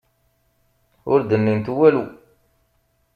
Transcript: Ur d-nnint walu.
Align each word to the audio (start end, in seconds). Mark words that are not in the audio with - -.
Ur 1.11 1.19
d-nnint 1.29 1.67
walu. 1.75 2.05